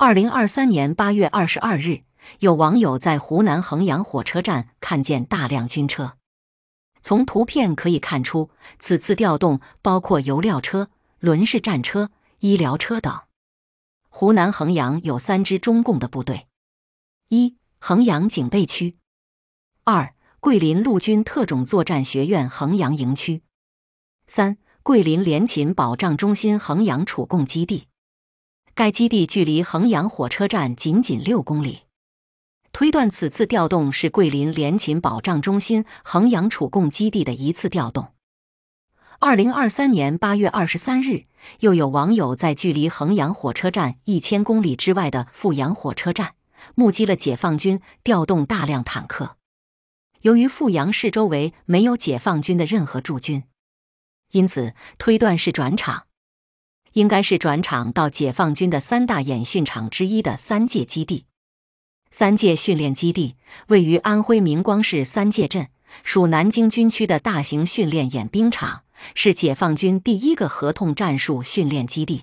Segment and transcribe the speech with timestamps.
[0.00, 2.04] 二零二三年八月二十二日，
[2.38, 6.16] 有网友在湖南衡阳火车站看见大量军车。
[7.02, 8.48] 从图片可以看出，
[8.78, 10.88] 此次调动包括油料车、
[11.18, 13.22] 轮式战车、医疗车等。
[14.08, 16.46] 湖南衡阳有三支中共的部队：
[17.30, 18.94] 一、衡阳警备区；
[19.82, 23.40] 二、桂林陆军特种作战学院衡阳营区；
[24.28, 27.88] 三、桂林联勤保障中心衡阳储供基地。
[28.78, 31.80] 该基地距离衡阳火车站仅仅六公里，
[32.70, 38.14] 推断此次调动是桂林联勤保障中心衡阳储供基地的一次调动。
[39.18, 41.24] 二零二三年八月二十三日，
[41.58, 46.34] 又有网友在距离衡阳火车站一千公里之外的阜阳火车站，
[46.76, 49.38] 目击了解放军调动大量坦克。
[50.20, 53.42] 由于阜阳市周围没有解放军的任何驻军，
[54.30, 56.04] 因此推断是转场。
[56.92, 61.24] 应该是转场到解放军的三大演训场之一的三界基地。
[62.10, 65.68] 三界训练基地位于安徽明光市三界镇，
[66.02, 72.22] 属南京军区的大型训练演兵场，是解放军第一个合同战术训练基地。